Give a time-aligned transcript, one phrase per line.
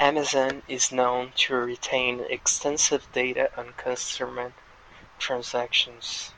[0.00, 4.52] Amazon is known to retain extensive data on customer
[5.20, 6.32] transactions.